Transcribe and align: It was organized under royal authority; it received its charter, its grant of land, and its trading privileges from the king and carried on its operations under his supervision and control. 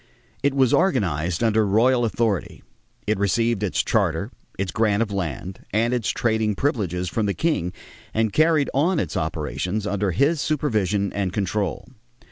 It 0.41 0.55
was 0.55 0.73
organized 0.73 1.43
under 1.43 1.63
royal 1.63 2.05
authority; 2.05 2.63
it 3.05 3.19
received 3.19 3.61
its 3.61 3.83
charter, 3.83 4.31
its 4.57 4.71
grant 4.71 5.03
of 5.03 5.11
land, 5.11 5.63
and 5.69 5.93
its 5.93 6.09
trading 6.09 6.55
privileges 6.55 7.07
from 7.07 7.27
the 7.27 7.35
king 7.35 7.71
and 8.11 8.33
carried 8.33 8.71
on 8.73 8.99
its 8.99 9.15
operations 9.15 9.85
under 9.85 10.09
his 10.09 10.41
supervision 10.41 11.13
and 11.13 11.31
control. 11.31 11.87